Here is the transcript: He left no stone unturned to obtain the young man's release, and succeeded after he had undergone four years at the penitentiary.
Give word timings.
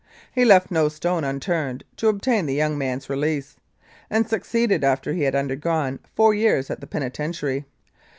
He 0.33 0.45
left 0.45 0.71
no 0.71 0.89
stone 0.89 1.23
unturned 1.23 1.83
to 1.97 2.07
obtain 2.07 2.47
the 2.47 2.55
young 2.55 2.75
man's 2.75 3.07
release, 3.07 3.57
and 4.09 4.27
succeeded 4.27 4.83
after 4.83 5.13
he 5.13 5.21
had 5.21 5.35
undergone 5.35 5.99
four 6.15 6.33
years 6.33 6.71
at 6.71 6.81
the 6.81 6.87
penitentiary. 6.87 7.65